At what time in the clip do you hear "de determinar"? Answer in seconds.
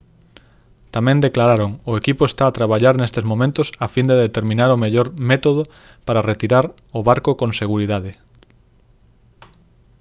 4.09-4.69